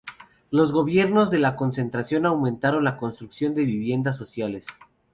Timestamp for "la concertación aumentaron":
1.37-2.83